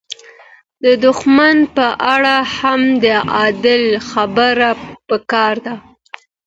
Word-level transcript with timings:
د 0.83 0.85
دښمن 1.05 1.57
په 1.75 1.87
اړه 2.13 2.35
هم 2.57 2.81
د 3.03 3.05
عدل 3.39 3.83
خبره 4.09 4.69
پکار 5.09 5.55
ده. 5.65 5.75